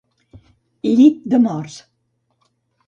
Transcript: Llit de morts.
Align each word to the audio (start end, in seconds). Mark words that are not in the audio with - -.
Llit 0.93 1.21
de 1.35 1.43
morts. 1.47 1.79